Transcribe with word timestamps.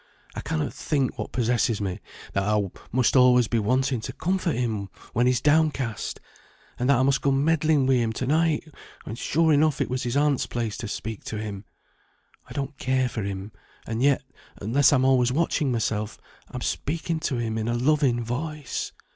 I 0.33 0.41
cannot 0.41 0.73
think 0.73 1.19
what 1.19 1.31
possesses 1.31 1.79
me, 1.79 1.99
that 2.33 2.41
I 2.41 2.59
must 2.91 3.15
always 3.15 3.47
be 3.47 3.59
wanting 3.59 4.01
to 4.01 4.13
comfort 4.13 4.55
him 4.55 4.89
when 5.13 5.27
he's 5.27 5.39
downcast, 5.41 6.19
and 6.79 6.89
that 6.89 6.97
I 6.97 7.03
must 7.03 7.21
go 7.21 7.29
meddling 7.29 7.85
wi' 7.85 7.97
him 7.97 8.11
to 8.13 8.25
night, 8.25 8.67
when 9.03 9.15
sure 9.15 9.53
enough 9.53 9.79
it 9.79 9.91
was 9.91 10.01
his 10.01 10.17
aunt's 10.17 10.47
place 10.47 10.75
to 10.77 10.87
speak 10.87 11.23
to 11.25 11.37
him. 11.37 11.65
I 12.49 12.53
don't 12.53 12.79
care 12.79 13.09
for 13.09 13.21
him, 13.21 13.51
and 13.85 14.01
yet, 14.01 14.23
unless 14.59 14.91
I'm 14.91 15.05
always 15.05 15.31
watching 15.31 15.71
myself, 15.71 16.17
I'm 16.49 16.61
speaking 16.61 17.19
to 17.19 17.37
him 17.37 17.59
in 17.59 17.67
a 17.67 17.75
loving 17.77 18.23
voice. 18.23 18.93